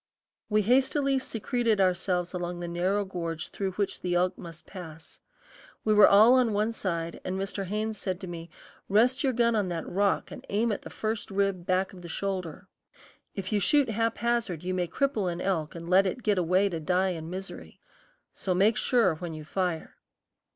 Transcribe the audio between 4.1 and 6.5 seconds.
elk must pass. We were all